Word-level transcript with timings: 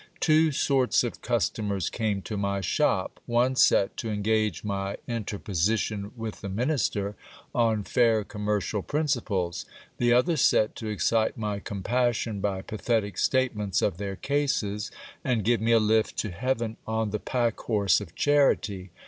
Two 0.19 0.51
sorts 0.51 1.03
of 1.03 1.21
cus 1.21 1.47
tomers 1.47 1.91
came 1.91 2.23
to 2.23 2.35
my 2.35 2.59
shop; 2.59 3.19
one 3.27 3.55
set, 3.55 3.95
to 3.97 4.09
engage 4.09 4.63
my 4.63 4.97
interposition 5.07 6.11
with 6.17 6.41
the 6.41 6.49
minister, 6.49 7.15
on 7.53 7.83
fair 7.83 8.23
commercial 8.23 8.81
principles; 8.81 9.63
the 9.99 10.11
other 10.11 10.35
set, 10.37 10.75
to 10.77 10.87
excite 10.87 11.37
my 11.37 11.59
compassion 11.59 12.39
by 12.41 12.63
pa 12.63 12.77
thetic 12.77 13.19
statements 13.19 13.83
of 13.83 13.97
their 13.97 14.15
cases, 14.15 14.89
and 15.23 15.43
give 15.43 15.61
me 15.61 15.71
a 15.71 15.77
lift 15.79 16.17
to 16.17 16.31
heaven 16.31 16.77
on 16.87 17.11
the 17.11 17.19
packhorse 17.19 18.01
of 18.01 18.15
charity. 18.15 18.89